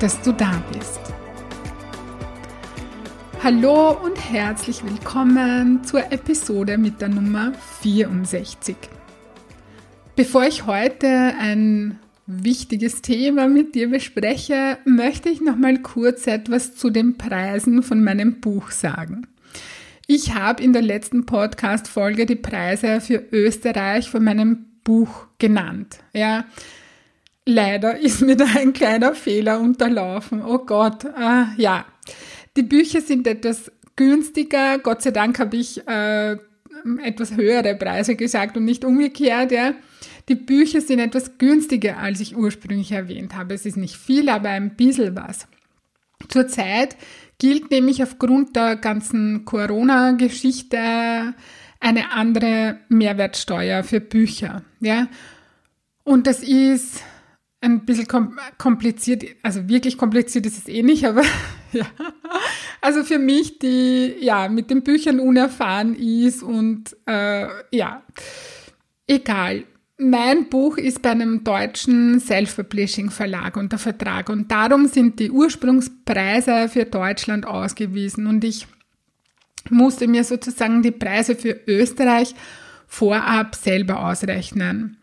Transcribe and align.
dass 0.00 0.20
du 0.20 0.32
da 0.32 0.62
bist. 0.72 1.00
Hallo 3.42 3.92
und 3.92 4.16
herzlich 4.30 4.84
willkommen 4.84 5.84
zur 5.84 6.12
Episode 6.12 6.76
mit 6.76 7.00
der 7.00 7.08
Nummer 7.08 7.52
64. 7.80 8.76
Bevor 10.14 10.44
ich 10.44 10.66
heute 10.66 11.08
ein 11.38 11.98
wichtiges 12.26 13.00
Thema 13.00 13.48
mit 13.48 13.74
dir 13.74 13.88
bespreche, 13.88 14.78
möchte 14.84 15.30
ich 15.30 15.40
noch 15.40 15.56
mal 15.56 15.78
kurz 15.78 16.26
etwas 16.26 16.76
zu 16.76 16.90
den 16.90 17.16
Preisen 17.16 17.82
von 17.82 18.04
meinem 18.04 18.40
Buch 18.40 18.72
sagen. 18.72 19.26
Ich 20.06 20.34
habe 20.34 20.62
in 20.62 20.72
der 20.72 20.82
letzten 20.82 21.24
Podcast-Folge 21.24 22.26
die 22.26 22.36
Preise 22.36 23.00
für 23.00 23.22
Österreich 23.32 24.10
von 24.10 24.24
meinem 24.24 24.66
Buch 24.84 25.26
genannt. 25.38 25.98
Ja, 26.12 26.44
leider 27.46 27.98
ist 27.98 28.20
mir 28.20 28.36
da 28.36 28.44
ein 28.56 28.72
kleiner 28.72 29.14
Fehler 29.14 29.60
unterlaufen. 29.60 30.44
Oh 30.44 30.58
Gott, 30.58 31.04
äh, 31.04 31.44
ja. 31.56 31.86
Die 32.56 32.62
Bücher 32.62 33.00
sind 33.00 33.26
etwas 33.26 33.70
günstiger. 33.94 34.78
Gott 34.78 35.02
sei 35.02 35.12
Dank 35.12 35.38
habe 35.38 35.56
ich 35.56 35.86
äh, 35.86 36.32
etwas 37.02 37.36
höhere 37.36 37.74
Preise 37.74 38.16
gesagt 38.16 38.56
und 38.56 38.64
nicht 38.64 38.84
umgekehrt. 38.84 39.52
Ja. 39.52 39.74
Die 40.28 40.34
Bücher 40.34 40.80
sind 40.80 40.98
etwas 40.98 41.38
günstiger, 41.38 41.98
als 41.98 42.20
ich 42.20 42.36
ursprünglich 42.36 42.92
erwähnt 42.92 43.36
habe. 43.36 43.54
Es 43.54 43.64
ist 43.64 43.76
nicht 43.76 43.96
viel, 43.96 44.28
aber 44.28 44.50
ein 44.50 44.74
bisschen 44.74 45.16
was. 45.16 45.46
Zurzeit 46.28 46.96
gilt 47.38 47.70
nämlich 47.70 48.02
aufgrund 48.02 48.56
der 48.56 48.76
ganzen 48.76 49.44
Corona-Geschichte 49.44 51.34
eine 51.78 52.12
andere 52.12 52.78
Mehrwertsteuer 52.88 53.84
für 53.84 54.00
Bücher. 54.00 54.62
Ja? 54.80 55.08
Und 56.02 56.26
das 56.26 56.42
ist 56.42 57.02
ein 57.60 57.84
bisschen 57.84 58.06
kompliziert, 58.58 59.24
also 59.42 59.68
wirklich 59.68 59.98
kompliziert 59.98 60.46
ist 60.46 60.58
es 60.58 60.68
eh 60.68 60.82
nicht, 60.82 61.04
aber 61.04 61.22
ja. 61.72 61.86
Also 62.80 63.02
für 63.02 63.18
mich, 63.18 63.58
die 63.58 64.14
ja 64.20 64.48
mit 64.48 64.70
den 64.70 64.82
Büchern 64.82 65.20
unerfahren 65.20 65.94
ist 65.94 66.42
und 66.42 66.96
äh, 67.06 67.48
ja, 67.72 68.02
egal 69.06 69.64
mein 69.98 70.50
Buch 70.50 70.76
ist 70.76 71.00
bei 71.00 71.10
einem 71.10 71.42
deutschen 71.42 72.20
Self-Publishing-Verlag 72.20 73.56
unter 73.56 73.78
Vertrag 73.78 74.28
und 74.28 74.50
darum 74.50 74.86
sind 74.86 75.18
die 75.18 75.30
Ursprungspreise 75.30 76.68
für 76.68 76.84
Deutschland 76.84 77.46
ausgewiesen 77.46 78.26
und 78.26 78.44
ich 78.44 78.66
musste 79.70 80.06
mir 80.06 80.24
sozusagen 80.24 80.82
die 80.82 80.90
Preise 80.90 81.34
für 81.34 81.58
Österreich 81.66 82.34
vorab 82.86 83.54
selber 83.54 84.06
ausrechnen. 84.06 84.98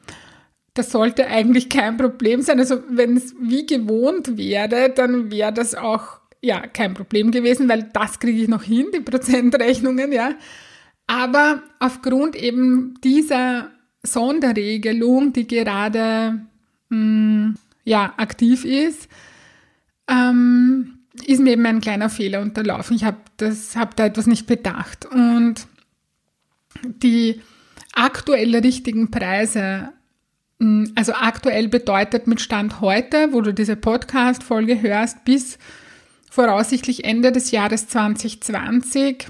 Das 0.74 0.92
sollte 0.92 1.28
eigentlich 1.28 1.70
kein 1.70 1.98
Problem 1.98 2.42
sein. 2.42 2.60
Also 2.60 2.84
wenn 2.90 3.16
es 3.16 3.36
wie 3.40 3.66
gewohnt 3.66 4.38
wäre, 4.38 4.90
dann 4.90 5.32
wäre 5.32 5.54
das 5.54 5.76
auch 5.76 6.20
ja 6.42 6.66
kein 6.68 6.94
Problem 6.94 7.32
gewesen, 7.32 7.70
weil 7.70 7.90
das 7.94 8.20
kriege 8.20 8.42
ich 8.42 8.48
noch 8.48 8.64
hin, 8.64 8.88
die 8.94 9.00
Prozentrechnungen, 9.00 10.12
ja. 10.12 10.34
Aber 11.08 11.64
aufgrund 11.80 12.36
eben 12.36 12.96
dieser 13.04 13.70
Sonderregelung, 14.04 15.32
die 15.34 15.48
gerade 15.48 16.42
mh, 16.90 16.98
mm, 16.98 17.56
ja, 17.86 18.14
aktiv 18.18 18.66
ist, 18.66 19.10
ähm, 20.08 21.00
ist 21.26 21.42
mir 21.42 21.54
eben 21.54 21.66
ein 21.66 21.82
kleiner 21.82 22.10
Fehler 22.10 22.42
unterlaufen. 22.42 22.96
Ich 22.96 23.04
habe 23.04 23.18
hab 23.76 23.96
da 23.96 24.06
etwas 24.06 24.28
nicht 24.28 24.48
bedacht. 24.48 25.06
Und 25.06 25.68
die 26.84 27.42
aktuell 27.94 28.56
richtigen 28.56 29.12
Preise, 29.12 29.90
also 30.96 31.14
aktuell 31.14 31.68
bedeutet 31.68 32.28
mit 32.28 32.42
Stand 32.42 32.82
heute, 32.82 33.34
wo 33.34 33.42
du 33.42 33.54
diese 33.54 33.76
Podcast-Folge 33.76 34.82
hörst, 34.82 35.26
bis 35.26 35.58
voraussichtlich 36.30 37.06
Ende 37.06 37.32
des 37.32 37.52
Jahres 37.52 37.88
2020 37.88 39.28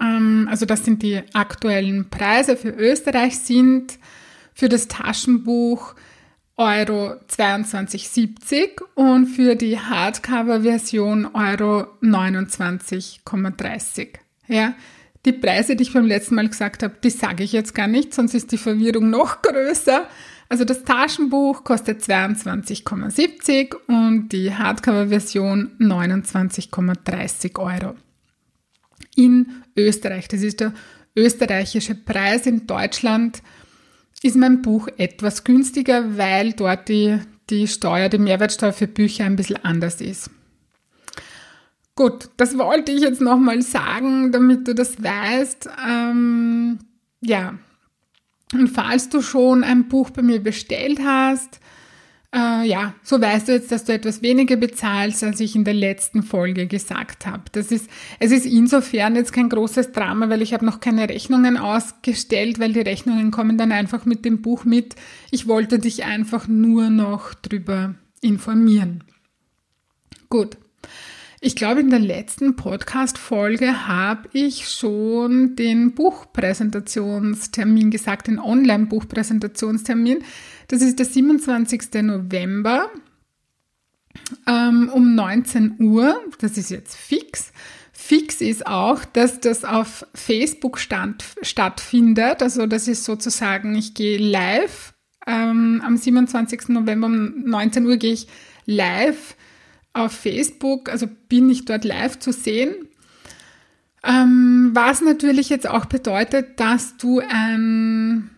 ähm, 0.00 0.48
also 0.50 0.66
das 0.66 0.84
sind 0.84 1.02
die 1.02 1.22
aktuellen 1.32 2.10
Preise 2.10 2.56
für 2.56 2.70
Österreich 2.70 3.38
sind 3.38 3.98
für 4.54 4.68
das 4.68 4.88
Taschenbuch 4.88 5.94
Euro 6.56 7.14
22,70 7.28 8.82
und 8.94 9.26
für 9.26 9.54
die 9.56 9.78
Hardcover-Version 9.78 11.34
Euro 11.34 11.86
29,30. 12.02 14.08
Ja, 14.48 14.74
die 15.24 15.32
Preise, 15.32 15.76
die 15.76 15.84
ich 15.84 15.92
beim 15.92 16.06
letzten 16.06 16.34
Mal 16.34 16.48
gesagt 16.48 16.82
habe, 16.82 16.94
die 17.02 17.10
sage 17.10 17.44
ich 17.44 17.52
jetzt 17.52 17.74
gar 17.74 17.86
nicht, 17.86 18.12
sonst 18.12 18.34
ist 18.34 18.50
die 18.52 18.58
Verwirrung 18.58 19.10
noch 19.10 19.42
größer. 19.42 20.08
Also 20.48 20.64
das 20.64 20.82
Taschenbuch 20.84 21.64
kostet 21.64 22.02
22,70 22.02 23.74
und 23.86 24.28
die 24.30 24.52
Hardcover-Version 24.52 25.70
29,30 25.78 27.58
Euro 27.58 27.94
in 29.16 29.62
Österreich. 29.76 30.28
Das 30.28 30.42
ist 30.42 30.60
der 30.60 30.74
österreichische 31.16 31.94
Preis. 31.94 32.46
In 32.46 32.66
Deutschland 32.66 33.42
ist 34.22 34.36
mein 34.36 34.62
Buch 34.62 34.88
etwas 34.98 35.44
günstiger, 35.44 36.16
weil 36.18 36.52
dort 36.52 36.88
die, 36.88 37.18
die 37.48 37.66
Steuer, 37.66 38.08
die 38.08 38.18
Mehrwertsteuer 38.18 38.72
für 38.72 38.86
Bücher 38.88 39.24
ein 39.24 39.36
bisschen 39.36 39.64
anders 39.64 40.00
ist. 40.00 40.30
Gut, 41.94 42.30
das 42.36 42.56
wollte 42.56 42.90
ich 42.92 43.02
jetzt 43.02 43.20
nochmal 43.20 43.60
sagen, 43.62 44.32
damit 44.32 44.66
du 44.66 44.74
das 44.74 45.02
weißt. 45.02 45.68
Ähm, 45.88 46.78
ja, 47.20 47.54
und 48.52 48.68
falls 48.68 49.08
du 49.08 49.22
schon 49.22 49.64
ein 49.64 49.88
Buch 49.88 50.10
bei 50.10 50.22
mir 50.22 50.42
bestellt 50.42 51.00
hast, 51.04 51.60
äh, 52.34 52.66
ja, 52.66 52.94
so 53.02 53.20
weißt 53.20 53.48
du 53.48 53.52
jetzt, 53.52 53.70
dass 53.72 53.84
du 53.84 53.92
etwas 53.92 54.22
weniger 54.22 54.56
bezahlst, 54.56 55.22
als 55.22 55.40
ich 55.40 55.54
in 55.54 55.64
der 55.64 55.74
letzten 55.74 56.22
Folge 56.22 56.66
gesagt 56.66 57.26
habe. 57.26 57.42
Ist, 57.54 57.72
es 57.72 58.32
ist 58.32 58.46
insofern 58.46 59.16
jetzt 59.16 59.32
kein 59.32 59.50
großes 59.50 59.92
Drama, 59.92 60.30
weil 60.30 60.40
ich 60.40 60.54
habe 60.54 60.64
noch 60.64 60.80
keine 60.80 61.08
Rechnungen 61.08 61.58
ausgestellt, 61.58 62.58
weil 62.58 62.72
die 62.72 62.80
Rechnungen 62.80 63.30
kommen 63.30 63.58
dann 63.58 63.72
einfach 63.72 64.06
mit 64.06 64.24
dem 64.24 64.40
Buch 64.40 64.64
mit. 64.64 64.96
Ich 65.30 65.46
wollte 65.46 65.78
dich 65.78 66.04
einfach 66.04 66.48
nur 66.48 66.88
noch 66.88 67.34
drüber 67.34 67.94
informieren. 68.22 69.04
Gut. 70.30 70.56
Ich 71.44 71.56
glaube, 71.56 71.80
in 71.80 71.90
der 71.90 71.98
letzten 71.98 72.54
Podcast-Folge 72.54 73.88
habe 73.88 74.28
ich 74.32 74.68
schon 74.68 75.56
den 75.56 75.92
Buchpräsentationstermin 75.92 77.90
gesagt, 77.90 78.28
den 78.28 78.38
Online-Buchpräsentationstermin. 78.38 80.22
Das 80.68 80.82
ist 80.82 81.00
der 81.00 81.06
27. 81.06 81.94
November 82.02 82.88
ähm, 84.46 84.88
um 84.94 85.16
19 85.16 85.80
Uhr. 85.80 86.14
Das 86.38 86.56
ist 86.56 86.70
jetzt 86.70 86.94
fix. 86.94 87.50
Fix 87.92 88.40
ist 88.40 88.68
auch, 88.68 89.04
dass 89.04 89.40
das 89.40 89.64
auf 89.64 90.06
Facebook 90.14 90.78
stand, 90.78 91.24
stattfindet. 91.42 92.40
Also 92.40 92.68
das 92.68 92.86
ist 92.86 93.02
sozusagen, 93.02 93.74
ich 93.74 93.94
gehe 93.94 94.16
live. 94.16 94.94
Ähm, 95.26 95.82
am 95.84 95.96
27. 95.96 96.68
November 96.68 97.08
um 97.08 97.42
19 97.46 97.84
Uhr 97.84 97.96
gehe 97.96 98.12
ich 98.12 98.28
live 98.64 99.34
auf 99.92 100.12
Facebook, 100.12 100.88
also 100.88 101.06
bin 101.28 101.50
ich 101.50 101.64
dort 101.64 101.84
live 101.84 102.18
zu 102.18 102.32
sehen. 102.32 102.74
Ähm, 104.04 104.70
was 104.72 105.00
natürlich 105.00 105.48
jetzt 105.48 105.68
auch 105.68 105.84
bedeutet, 105.84 106.58
dass 106.58 106.96
du 106.96 107.20
ein 107.20 108.30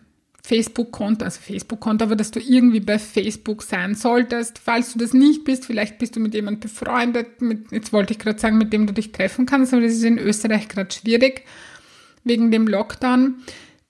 Facebook-Konto, 0.45 1.25
also 1.25 1.39
Facebook-Konto, 1.41 2.05
aber 2.05 2.15
dass 2.15 2.29
du 2.29 2.39
irgendwie 2.39 2.79
bei 2.79 2.99
Facebook 2.99 3.63
sein 3.63 3.95
solltest. 3.95 4.59
Falls 4.59 4.93
du 4.93 4.99
das 4.99 5.13
nicht 5.13 5.43
bist, 5.43 5.65
vielleicht 5.65 5.97
bist 5.97 6.15
du 6.15 6.19
mit 6.19 6.35
jemandem 6.35 6.59
befreundet, 6.69 7.41
mit, 7.41 7.71
jetzt 7.71 7.91
wollte 7.93 8.13
ich 8.13 8.19
gerade 8.19 8.39
sagen, 8.39 8.59
mit 8.59 8.71
dem 8.71 8.85
du 8.85 8.93
dich 8.93 9.11
treffen 9.11 9.47
kannst, 9.47 9.73
aber 9.73 9.81
das 9.81 9.93
ist 9.93 10.03
in 10.03 10.19
Österreich 10.19 10.67
gerade 10.67 10.93
schwierig 10.93 11.45
wegen 12.23 12.51
dem 12.51 12.67
Lockdown. 12.67 13.35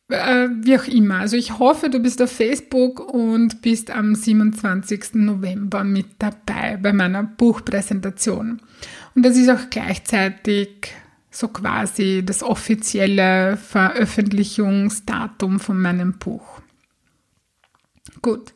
Äh, 0.07 0.49
wie 0.61 0.77
auch 0.77 0.87
immer. 0.87 1.19
Also 1.19 1.35
ich 1.35 1.57
hoffe, 1.57 1.89
du 1.89 1.99
bist 1.99 2.21
auf 2.21 2.31
Facebook 2.31 2.99
und 2.99 3.61
bist 3.61 3.89
am 3.89 4.13
27. 4.13 5.15
November 5.15 5.83
mit 5.83 6.05
dabei 6.19 6.77
bei 6.77 6.93
meiner 6.93 7.23
Buchpräsentation. 7.23 8.61
Und 9.15 9.25
das 9.25 9.35
ist 9.35 9.49
auch 9.49 9.69
gleichzeitig 9.71 10.93
so 11.31 11.47
quasi 11.47 12.21
das 12.23 12.43
offizielle 12.43 13.57
Veröffentlichungsdatum 13.57 15.59
von 15.59 15.81
meinem 15.81 16.19
Buch. 16.19 16.61
Gut. 18.21 18.53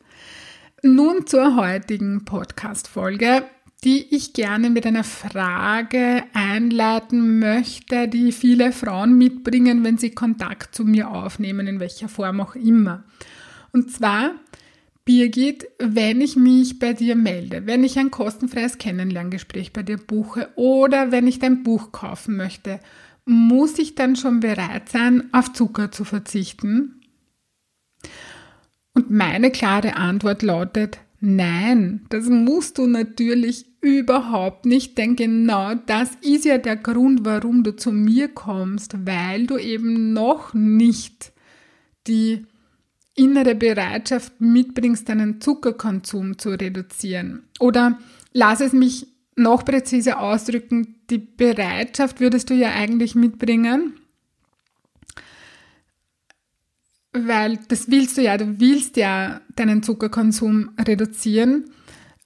Nun 0.82 1.28
zur 1.28 1.58
heutigen 1.58 2.24
Podcast-Folge, 2.24 3.44
die 3.84 4.14
ich 4.14 4.34
gerne 4.34 4.70
mit 4.70 4.86
einer 4.86 5.06
Frage 5.06 6.24
einleiten 6.34 7.40
möchte, 7.40 8.08
die 8.08 8.32
viele 8.32 8.72
Frauen 8.74 9.18
mitbringen, 9.18 9.84
wenn 9.84 9.98
sie 9.98 10.12
Kontakt 10.12 10.76
zu 10.76 10.84
mir 10.84 11.10
aufnehmen, 11.10 11.66
in 11.68 11.80
welcher 11.80 12.10
Form 12.10 12.42
auch 12.42 12.56
immer. 12.56 13.04
Und 13.72 13.92
zwar, 13.92 14.32
Birgit, 15.06 15.68
wenn 15.80 16.20
ich 16.20 16.36
mich 16.36 16.78
bei 16.78 16.94
dir 16.94 17.16
melde, 17.16 17.66
wenn 17.66 17.84
ich 17.84 17.98
ein 17.98 18.12
kostenfreies 18.12 18.78
Kennenlerngespräch 18.78 19.72
bei 19.72 19.82
dir 19.82 19.98
buche 19.98 20.50
oder 20.56 21.12
wenn 21.12 21.26
ich 21.26 21.40
dein 21.40 21.64
Buch 21.64 21.92
kaufen 21.92 22.36
möchte, 22.36 22.80
muss 23.26 23.80
ich 23.80 23.96
dann 23.96 24.16
schon 24.16 24.42
bereit 24.42 24.90
sein, 24.90 25.30
auf 25.32 25.54
Zucker 25.54 25.92
zu 25.92 26.04
verzichten? 26.04 27.02
Und 28.94 29.10
meine 29.10 29.52
klare 29.52 29.96
Antwort 29.96 30.42
lautet, 30.42 31.00
nein, 31.20 32.06
das 32.10 32.28
musst 32.28 32.78
du 32.78 32.88
natürlich 32.88 33.66
überhaupt 33.82 34.66
nicht, 34.66 34.98
denn 34.98 35.16
genau 35.16 35.76
das 35.76 36.12
ist 36.22 36.46
ja 36.46 36.58
der 36.58 36.76
Grund, 36.76 37.24
warum 37.24 37.64
du 37.64 37.76
zu 37.76 37.92
mir 37.92 38.28
kommst, 38.28 39.06
weil 39.06 39.48
du 39.48 39.58
eben 39.58 40.14
noch 40.14 40.54
nicht 40.54 41.32
die 42.08 42.46
innere 43.16 43.56
Bereitschaft 43.56 44.40
mitbringst, 44.40 45.08
deinen 45.10 45.42
Zuckerkonsum 45.42 46.38
zu 46.38 46.52
reduzieren. 46.52 47.44
Oder 47.60 48.00
lass 48.34 48.62
es 48.62 48.74
mich 48.74 49.08
noch 49.36 49.64
präziser 49.66 50.20
ausdrücken, 50.20 50.96
die 51.10 51.18
Bereitschaft 51.18 52.20
würdest 52.20 52.50
du 52.50 52.54
ja 52.54 52.72
eigentlich 52.72 53.16
mitbringen, 53.16 53.99
weil 57.14 57.60
das 57.68 57.90
willst 57.90 58.18
du 58.18 58.22
ja, 58.22 58.38
du 58.38 58.60
willst 58.60 58.98
ja 58.98 59.42
deinen 59.56 59.84
Zuckerkonsum 59.84 60.72
reduzieren. 60.80 61.66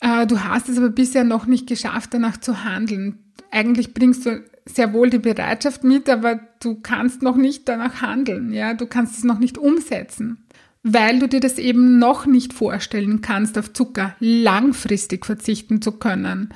Äh, 0.01 0.27
du 0.27 0.43
hast 0.43 0.69
es 0.69 0.77
aber 0.77 0.89
bisher 0.89 1.23
noch 1.23 1.45
nicht 1.45 1.67
geschafft, 1.67 2.13
danach 2.13 2.37
zu 2.37 2.63
handeln. 2.63 3.19
Eigentlich 3.51 3.93
bringst 3.93 4.25
du 4.25 4.43
sehr 4.65 4.93
wohl 4.93 5.09
die 5.09 5.19
Bereitschaft 5.19 5.83
mit, 5.83 6.09
aber 6.09 6.39
du 6.61 6.75
kannst 6.75 7.21
noch 7.21 7.35
nicht 7.35 7.67
danach 7.67 8.01
handeln, 8.01 8.53
ja, 8.53 8.73
du 8.73 8.85
kannst 8.85 9.17
es 9.17 9.23
noch 9.23 9.39
nicht 9.39 9.57
umsetzen, 9.57 10.45
weil 10.83 11.19
du 11.19 11.27
dir 11.27 11.39
das 11.39 11.57
eben 11.57 11.99
noch 11.99 12.25
nicht 12.25 12.53
vorstellen 12.53 13.21
kannst, 13.21 13.57
auf 13.57 13.73
Zucker 13.73 14.15
langfristig 14.19 15.25
verzichten 15.25 15.81
zu 15.81 15.93
können, 15.93 16.53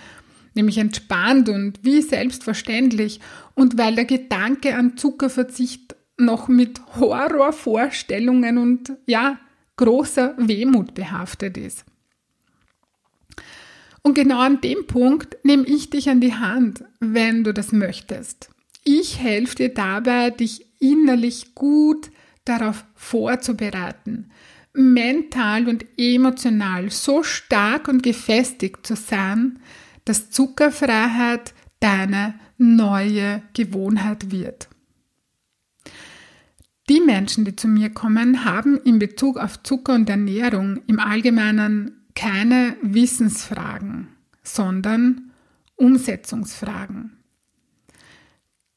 nämlich 0.55 0.77
entspannt 0.77 1.49
und 1.49 1.79
wie 1.83 2.01
selbstverständlich 2.01 3.19
und 3.55 3.77
weil 3.77 3.95
der 3.95 4.05
Gedanke 4.05 4.75
an 4.75 4.97
Zuckerverzicht 4.97 5.96
noch 6.17 6.47
mit 6.47 6.81
Horrorvorstellungen 6.99 8.57
und 8.57 8.93
ja, 9.05 9.39
großer 9.77 10.33
Wehmut 10.37 10.93
behaftet 10.93 11.57
ist. 11.57 11.85
Und 14.01 14.13
genau 14.13 14.39
an 14.39 14.61
dem 14.61 14.87
Punkt 14.87 15.37
nehme 15.43 15.65
ich 15.65 15.89
dich 15.89 16.09
an 16.09 16.21
die 16.21 16.33
Hand, 16.33 16.83
wenn 16.99 17.43
du 17.43 17.53
das 17.53 17.71
möchtest. 17.71 18.49
Ich 18.83 19.19
helfe 19.19 19.55
dir 19.55 19.73
dabei, 19.73 20.29
dich 20.29 20.65
innerlich 20.79 21.55
gut 21.55 22.09
darauf 22.45 22.85
vorzubereiten, 22.95 24.31
mental 24.73 25.67
und 25.67 25.85
emotional 25.97 26.89
so 26.89 27.21
stark 27.23 27.89
und 27.89 28.01
gefestigt 28.01 28.87
zu 28.87 28.95
sein, 28.95 29.59
dass 30.05 30.31
Zuckerfreiheit 30.31 31.53
deine 31.81 32.35
neue 32.57 33.43
Gewohnheit 33.53 34.31
wird. 34.31 34.69
Die 36.89 37.01
Menschen, 37.01 37.43
die 37.43 37.55
zu 37.55 37.67
mir 37.67 37.89
kommen, 37.89 38.45
haben 38.45 38.77
in 38.77 38.97
Bezug 38.97 39.37
auf 39.37 39.61
Zucker 39.63 39.93
und 39.93 40.09
Ernährung 40.09 40.79
im 40.87 40.99
Allgemeinen 40.99 41.97
keine 42.15 42.77
Wissensfragen, 42.81 44.07
sondern 44.41 45.31
Umsetzungsfragen. 45.75 47.17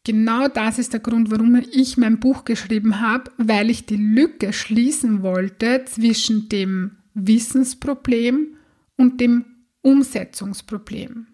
Genau 0.04 0.48
das 0.48 0.78
ist 0.78 0.92
der 0.92 1.00
Grund, 1.00 1.30
warum 1.30 1.54
ich 1.72 1.96
mein 1.96 2.20
Buch 2.20 2.44
geschrieben 2.44 3.00
habe, 3.00 3.30
weil 3.36 3.70
ich 3.70 3.86
die 3.86 3.96
Lücke 3.96 4.52
schließen 4.52 5.22
wollte 5.22 5.84
zwischen 5.84 6.48
dem 6.48 6.96
Wissensproblem 7.14 8.56
und 8.96 9.20
dem 9.20 9.44
Umsetzungsproblem. 9.82 11.26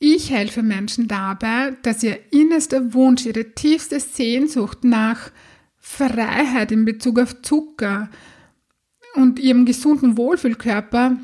Ich 0.00 0.30
helfe 0.30 0.62
Menschen 0.62 1.08
dabei, 1.08 1.76
dass 1.82 2.02
ihr 2.02 2.18
innerster 2.32 2.94
Wunsch, 2.94 3.26
ihre 3.26 3.52
tiefste 3.54 3.98
Sehnsucht 3.98 4.84
nach 4.84 5.32
Freiheit 5.76 6.70
in 6.70 6.84
Bezug 6.84 7.18
auf 7.18 7.42
Zucker 7.42 8.08
und 9.14 9.40
ihrem 9.40 9.66
gesunden 9.66 10.16
Wohlfühlkörper, 10.16 11.16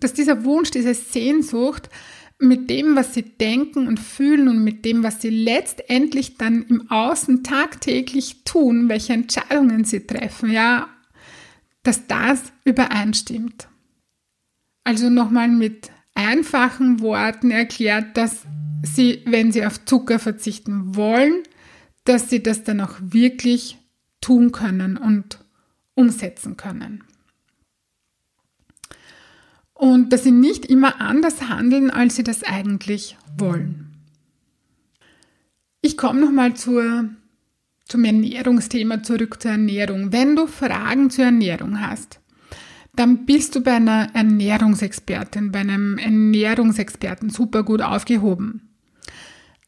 dass 0.00 0.14
dieser 0.14 0.44
Wunsch, 0.44 0.70
diese 0.70 0.94
Sehnsucht 0.94 1.90
mit 2.38 2.70
dem, 2.70 2.96
was 2.96 3.14
sie 3.14 3.22
denken 3.22 3.88
und 3.88 3.98
fühlen 3.98 4.48
und 4.48 4.64
mit 4.64 4.84
dem, 4.84 5.02
was 5.02 5.20
sie 5.20 5.30
letztendlich 5.30 6.36
dann 6.36 6.62
im 6.62 6.90
Außen 6.90 7.42
tagtäglich 7.42 8.44
tun, 8.44 8.88
welche 8.88 9.12
Entscheidungen 9.12 9.84
sie 9.84 10.06
treffen, 10.06 10.50
ja, 10.50 10.88
dass 11.82 12.06
das 12.06 12.40
übereinstimmt. 12.64 13.68
Also 14.84 15.10
nochmal 15.10 15.48
mit 15.48 15.90
einfachen 16.18 17.00
Worten 17.00 17.50
erklärt, 17.50 18.16
dass 18.16 18.42
sie, 18.82 19.22
wenn 19.24 19.52
sie 19.52 19.64
auf 19.64 19.84
Zucker 19.84 20.18
verzichten 20.18 20.96
wollen, 20.96 21.44
dass 22.04 22.28
sie 22.28 22.42
das 22.42 22.64
dann 22.64 22.80
auch 22.80 22.96
wirklich 23.00 23.78
tun 24.20 24.50
können 24.50 24.96
und 24.96 25.38
umsetzen 25.94 26.56
können. 26.56 27.04
Und 29.74 30.12
dass 30.12 30.24
sie 30.24 30.32
nicht 30.32 30.66
immer 30.66 31.00
anders 31.00 31.48
handeln, 31.48 31.90
als 31.90 32.16
sie 32.16 32.24
das 32.24 32.42
eigentlich 32.42 33.16
wollen. 33.36 33.88
Ich 35.80 35.96
komme 35.96 36.20
nochmal 36.20 36.54
zur, 36.54 37.10
zum 37.84 38.04
Ernährungsthema 38.04 39.04
zurück 39.04 39.40
zur 39.40 39.52
Ernährung. 39.52 40.12
Wenn 40.12 40.34
du 40.34 40.48
Fragen 40.48 41.10
zur 41.10 41.26
Ernährung 41.26 41.80
hast, 41.80 42.18
dann 42.98 43.26
bist 43.26 43.54
du 43.54 43.60
bei 43.60 43.74
einer 43.74 44.14
Ernährungsexpertin, 44.14 45.52
bei 45.52 45.60
einem 45.60 45.98
Ernährungsexperten 45.98 47.30
super 47.30 47.62
gut 47.62 47.80
aufgehoben. 47.80 48.70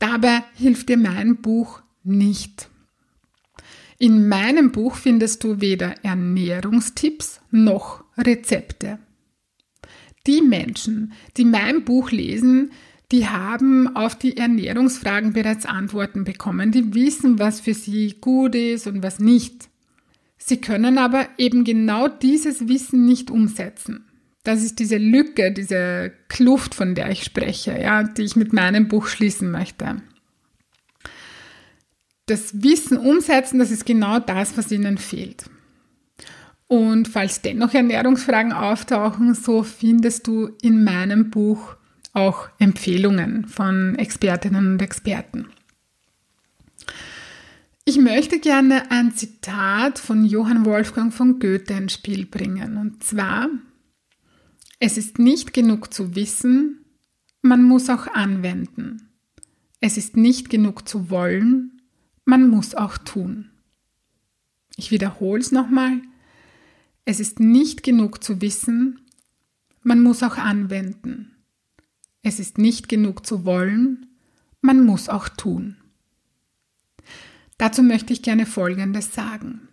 Dabei 0.00 0.42
hilft 0.54 0.88
dir 0.88 0.96
mein 0.96 1.36
Buch 1.36 1.80
nicht. 2.02 2.68
In 3.98 4.28
meinem 4.28 4.72
Buch 4.72 4.96
findest 4.96 5.44
du 5.44 5.60
weder 5.60 5.94
Ernährungstipps 6.04 7.40
noch 7.50 8.02
Rezepte. 8.18 8.98
Die 10.26 10.42
Menschen, 10.42 11.12
die 11.36 11.44
mein 11.44 11.84
Buch 11.84 12.10
lesen, 12.10 12.72
die 13.12 13.28
haben 13.28 13.94
auf 13.96 14.16
die 14.16 14.36
Ernährungsfragen 14.36 15.32
bereits 15.32 15.66
Antworten 15.66 16.24
bekommen. 16.24 16.72
Die 16.72 16.94
wissen, 16.94 17.38
was 17.38 17.60
für 17.60 17.74
sie 17.74 18.16
gut 18.20 18.54
ist 18.54 18.86
und 18.86 19.02
was 19.02 19.20
nicht. 19.20 19.69
Sie 20.42 20.60
können 20.60 20.98
aber 20.98 21.28
eben 21.38 21.64
genau 21.64 22.08
dieses 22.08 22.66
Wissen 22.66 23.04
nicht 23.04 23.30
umsetzen. 23.30 24.04
Das 24.42 24.62
ist 24.62 24.78
diese 24.78 24.96
Lücke, 24.96 25.52
diese 25.52 26.12
Kluft, 26.28 26.74
von 26.74 26.94
der 26.94 27.10
ich 27.10 27.24
spreche, 27.24 27.78
ja, 27.78 28.02
die 28.02 28.22
ich 28.22 28.36
mit 28.36 28.52
meinem 28.52 28.88
Buch 28.88 29.06
schließen 29.06 29.50
möchte. 29.50 30.02
Das 32.26 32.62
Wissen 32.62 32.96
umsetzen, 32.96 33.58
das 33.58 33.70
ist 33.70 33.84
genau 33.84 34.18
das, 34.18 34.56
was 34.56 34.72
ihnen 34.72 34.98
fehlt. 34.98 35.44
Und 36.68 37.08
falls 37.08 37.42
dennoch 37.42 37.74
Ernährungsfragen 37.74 38.52
auftauchen, 38.52 39.34
so 39.34 39.62
findest 39.62 40.26
du 40.26 40.50
in 40.62 40.84
meinem 40.84 41.30
Buch 41.30 41.76
auch 42.12 42.48
Empfehlungen 42.58 43.46
von 43.46 43.96
Expertinnen 43.96 44.72
und 44.72 44.82
Experten. 44.82 45.48
Ich 47.90 47.98
möchte 47.98 48.38
gerne 48.38 48.88
ein 48.92 49.16
Zitat 49.16 49.98
von 49.98 50.24
Johann 50.24 50.64
Wolfgang 50.64 51.12
von 51.12 51.40
Goethe 51.40 51.74
ins 51.74 51.94
Spiel 51.94 52.24
bringen. 52.24 52.76
Und 52.76 53.02
zwar, 53.02 53.48
es 54.78 54.96
ist 54.96 55.18
nicht 55.18 55.52
genug 55.52 55.92
zu 55.92 56.14
wissen, 56.14 56.84
man 57.42 57.64
muss 57.64 57.90
auch 57.90 58.06
anwenden. 58.06 59.08
Es 59.80 59.96
ist 59.96 60.16
nicht 60.16 60.50
genug 60.50 60.88
zu 60.88 61.10
wollen, 61.10 61.82
man 62.24 62.48
muss 62.48 62.76
auch 62.76 62.96
tun. 62.96 63.50
Ich 64.76 64.92
wiederhole 64.92 65.40
es 65.40 65.50
nochmal. 65.50 66.00
Es 67.04 67.18
ist 67.18 67.40
nicht 67.40 67.82
genug 67.82 68.22
zu 68.22 68.40
wissen, 68.40 69.00
man 69.82 70.00
muss 70.00 70.22
auch 70.22 70.36
anwenden. 70.36 71.32
Es 72.22 72.38
ist 72.38 72.56
nicht 72.56 72.88
genug 72.88 73.26
zu 73.26 73.44
wollen, 73.44 74.06
man 74.60 74.86
muss 74.86 75.08
auch 75.08 75.28
tun. 75.28 75.79
Dazu 77.60 77.82
möchte 77.82 78.12
ich 78.14 78.22
gerne 78.22 78.46
Folgendes 78.46 79.14
sagen. 79.14 79.68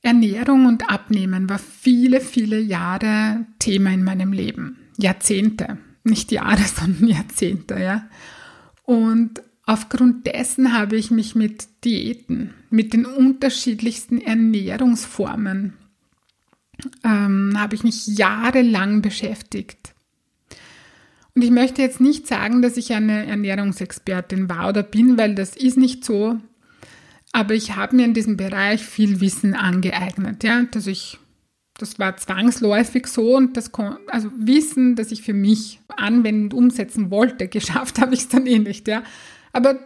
Ernährung 0.00 0.64
und 0.64 0.88
Abnehmen 0.88 1.50
war 1.50 1.58
viele, 1.58 2.22
viele 2.22 2.58
Jahre 2.58 3.44
Thema 3.58 3.90
in 3.90 4.02
meinem 4.02 4.32
Leben. 4.32 4.78
Jahrzehnte. 4.96 5.76
Nicht 6.04 6.32
Jahre, 6.32 6.62
sondern 6.74 7.08
Jahrzehnte, 7.08 7.78
ja. 7.78 8.08
Und 8.84 9.42
Aufgrund 9.68 10.26
dessen 10.26 10.72
habe 10.72 10.96
ich 10.96 11.10
mich 11.10 11.34
mit 11.34 11.84
Diäten, 11.84 12.54
mit 12.70 12.94
den 12.94 13.04
unterschiedlichsten 13.04 14.18
Ernährungsformen, 14.18 15.74
ähm, 17.04 17.52
habe 17.54 17.74
ich 17.74 17.84
mich 17.84 18.06
jahrelang 18.06 19.02
beschäftigt. 19.02 19.92
Und 21.38 21.44
ich 21.44 21.52
möchte 21.52 21.82
jetzt 21.82 22.00
nicht 22.00 22.26
sagen, 22.26 22.62
dass 22.62 22.76
ich 22.76 22.92
eine 22.92 23.24
Ernährungsexpertin 23.26 24.48
war 24.48 24.70
oder 24.70 24.82
bin, 24.82 25.16
weil 25.16 25.36
das 25.36 25.54
ist 25.54 25.76
nicht 25.76 26.04
so. 26.04 26.40
Aber 27.30 27.54
ich 27.54 27.76
habe 27.76 27.94
mir 27.94 28.06
in 28.06 28.12
diesem 28.12 28.36
Bereich 28.36 28.82
viel 28.82 29.20
Wissen 29.20 29.54
angeeignet, 29.54 30.42
ja, 30.42 30.64
dass 30.72 30.88
ich 30.88 31.16
das 31.78 32.00
war 32.00 32.16
zwangsläufig 32.16 33.06
so 33.06 33.36
und 33.36 33.56
das 33.56 33.70
also 34.08 34.32
Wissen, 34.36 34.96
das 34.96 35.12
ich 35.12 35.22
für 35.22 35.32
mich 35.32 35.78
anwenden, 35.86 36.52
umsetzen 36.52 37.12
wollte, 37.12 37.46
geschafft 37.48 38.00
habe 38.00 38.14
ich 38.14 38.22
es 38.22 38.28
dann 38.28 38.48
eh 38.48 38.58
nicht, 38.58 38.88
ja. 38.88 39.04
Aber 39.52 39.78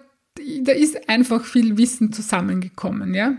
da 0.63 0.73
ist 0.73 1.07
einfach 1.11 1.45
viel 1.45 1.77
Wissen 1.77 2.15
zusammengekommen, 2.15 3.13
ja. 3.13 3.37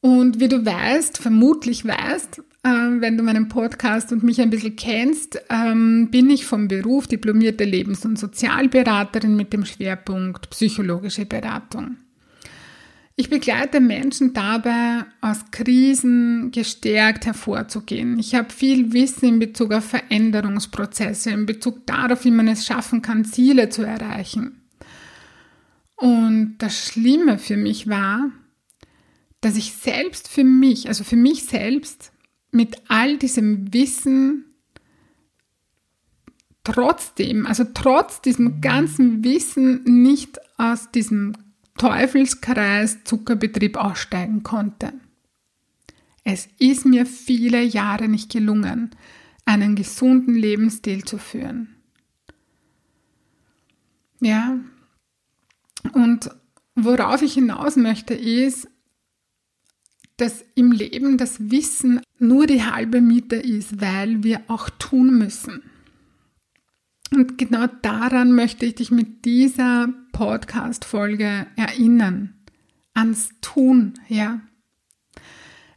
Und 0.00 0.40
wie 0.40 0.48
du 0.48 0.64
weißt, 0.64 1.18
vermutlich 1.18 1.84
weißt, 1.84 2.40
wenn 2.62 3.16
du 3.16 3.22
meinen 3.22 3.48
Podcast 3.48 4.12
und 4.12 4.22
mich 4.22 4.40
ein 4.40 4.50
bisschen 4.50 4.76
kennst, 4.76 5.40
ähm, 5.48 6.10
bin 6.10 6.28
ich 6.30 6.44
vom 6.44 6.68
Beruf 6.68 7.06
diplomierte 7.06 7.64
Lebens- 7.64 8.04
und 8.04 8.18
Sozialberaterin 8.18 9.36
mit 9.36 9.52
dem 9.52 9.64
Schwerpunkt 9.64 10.50
psychologische 10.50 11.24
Beratung. 11.24 11.96
Ich 13.20 13.30
begleite 13.30 13.80
Menschen 13.80 14.32
dabei, 14.32 15.04
aus 15.20 15.50
Krisen 15.50 16.52
gestärkt 16.52 17.26
hervorzugehen. 17.26 18.16
Ich 18.18 18.36
habe 18.36 18.52
viel 18.52 18.92
Wissen 18.92 19.28
in 19.28 19.38
Bezug 19.40 19.72
auf 19.72 19.86
Veränderungsprozesse, 19.86 21.30
in 21.30 21.44
Bezug 21.44 21.84
darauf, 21.86 22.24
wie 22.24 22.30
man 22.30 22.46
es 22.46 22.64
schaffen 22.64 23.02
kann, 23.02 23.24
Ziele 23.24 23.70
zu 23.70 23.82
erreichen. 23.82 24.62
Und 25.96 26.58
das 26.58 26.86
Schlimme 26.86 27.38
für 27.38 27.56
mich 27.56 27.88
war, 27.88 28.30
dass 29.40 29.56
ich 29.56 29.72
selbst 29.72 30.28
für 30.28 30.44
mich, 30.44 30.86
also 30.86 31.02
für 31.02 31.16
mich 31.16 31.44
selbst, 31.44 32.12
mit 32.50 32.76
all 32.88 33.18
diesem 33.18 33.72
Wissen 33.72 34.44
trotzdem, 36.64 37.46
also 37.46 37.64
trotz 37.72 38.20
diesem 38.20 38.60
ganzen 38.60 39.24
Wissen 39.24 39.82
nicht 39.84 40.38
aus 40.58 40.90
diesem 40.90 41.34
Teufelskreis 41.78 43.04
Zuckerbetrieb 43.04 43.76
aussteigen 43.76 44.42
konnte. 44.42 44.92
Es 46.24 46.48
ist 46.58 46.84
mir 46.84 47.06
viele 47.06 47.62
Jahre 47.62 48.08
nicht 48.08 48.30
gelungen, 48.30 48.90
einen 49.46 49.76
gesunden 49.76 50.34
Lebensstil 50.34 51.04
zu 51.04 51.16
führen. 51.16 51.74
Ja, 54.20 54.58
und 55.92 56.30
worauf 56.74 57.22
ich 57.22 57.34
hinaus 57.34 57.76
möchte, 57.76 58.14
ist, 58.14 58.68
dass 60.18 60.44
im 60.54 60.72
Leben 60.72 61.16
das 61.16 61.50
Wissen 61.50 62.00
nur 62.18 62.46
die 62.46 62.64
halbe 62.64 63.00
Miete 63.00 63.36
ist, 63.36 63.80
weil 63.80 64.22
wir 64.22 64.42
auch 64.48 64.68
tun 64.68 65.16
müssen. 65.16 65.62
Und 67.10 67.38
genau 67.38 67.66
daran 67.82 68.32
möchte 68.32 68.66
ich 68.66 68.74
dich 68.74 68.90
mit 68.90 69.24
dieser 69.24 69.88
Podcast-Folge 70.12 71.46
erinnern. 71.56 72.34
Ans 72.92 73.30
Tun, 73.40 73.94
ja. 74.08 74.40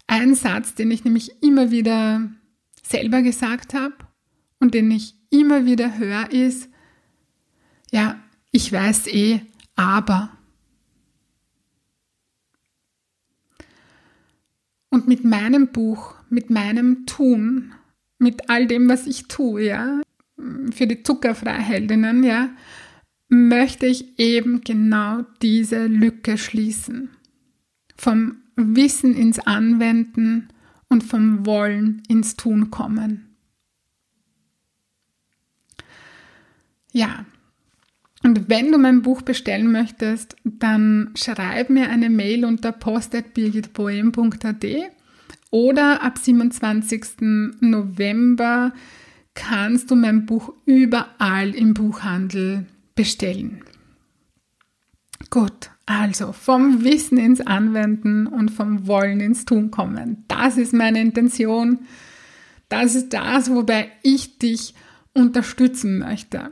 Ein 0.08 0.36
Satz, 0.36 0.76
den 0.76 0.92
ich 0.92 1.06
nämlich 1.06 1.42
immer 1.42 1.72
wieder 1.72 2.30
selber 2.84 3.22
gesagt 3.22 3.74
habe 3.74 3.94
und 4.60 4.74
den 4.74 4.92
ich 4.92 5.14
immer 5.30 5.66
wieder 5.66 5.98
höre, 5.98 6.32
ist, 6.32 6.68
ja, 7.92 8.20
ich 8.52 8.72
weiß 8.74 9.08
eh, 9.08 9.42
aber. 9.76 10.32
Und 14.92 15.08
mit 15.08 15.24
meinem 15.24 15.70
Buch, 15.70 16.14
mit 16.30 16.52
meinem 16.52 17.08
Tun, 17.08 17.74
mit 18.20 18.50
all 18.50 18.68
dem, 18.68 18.88
was 18.88 19.08
ich 19.08 19.28
tue, 19.28 19.64
ja, 19.64 20.02
für 20.72 20.86
die 20.86 21.02
Zuckerfreiheldinnen, 21.02 22.24
ja, 22.24 22.50
möchte 23.30 23.86
ich 23.88 24.20
eben 24.20 24.62
genau 24.62 25.24
diese 25.42 25.88
Lücke 25.88 26.38
schließen. 26.38 27.10
Vom 27.98 28.36
Wissen 28.56 29.16
ins 29.16 29.40
Anwenden 29.40 30.50
und 30.90 31.04
vom 31.04 31.46
Wollen 31.46 32.04
ins 32.10 32.36
Tun 32.36 32.70
kommen. 32.70 33.38
Ja, 36.92 37.26
und 38.24 38.50
wenn 38.50 38.72
du 38.72 38.78
mein 38.78 39.02
Buch 39.02 39.22
bestellen 39.24 39.72
möchtest, 39.72 40.36
dann 40.44 41.12
schreib 41.16 41.70
mir 41.70 41.90
eine 41.90 42.10
Mail 42.10 42.46
unter 42.46 42.72
post.birgitboem.at 42.72 44.66
oder 45.50 46.04
ab 46.04 46.18
27. 46.18 47.02
November 47.60 48.74
kannst 49.34 49.90
du 49.92 49.96
mein 49.96 50.26
Buch 50.26 50.54
überall 50.66 51.56
im 51.56 51.74
Buchhandel 51.74 52.68
bestellen. 52.96 53.64
Gut, 55.30 55.72
also 55.86 56.32
vom 56.32 56.84
Wissen 56.84 57.18
ins 57.18 57.42
Anwenden 57.42 58.28
und 58.28 58.52
vom 58.52 58.88
Wollen 58.88 59.20
ins 59.20 59.46
Tun 59.46 59.72
kommen. 59.72 60.26
Das 60.28 60.58
ist 60.58 60.74
meine 60.74 61.02
Intention. 61.02 61.80
Das 62.70 62.96
ist 62.96 63.14
das, 63.14 63.50
wobei 63.50 63.92
ich 64.04 64.38
dich 64.38 64.74
unterstützen 65.14 66.00
möchte. 66.00 66.52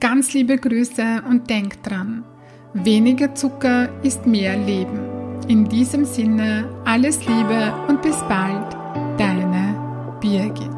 ganz 0.00 0.32
liebe 0.32 0.56
Grüße 0.58 1.22
und 1.28 1.50
denk 1.50 1.82
dran, 1.82 2.24
weniger 2.72 3.34
Zucker 3.34 3.88
ist 4.02 4.26
mehr 4.26 4.56
Leben. 4.56 5.00
In 5.48 5.68
diesem 5.68 6.04
Sinne 6.04 6.68
alles 6.84 7.26
Liebe 7.26 7.72
und 7.88 8.02
bis 8.02 8.16
bald, 8.28 8.76
deine 9.18 10.18
Birgit. 10.20 10.77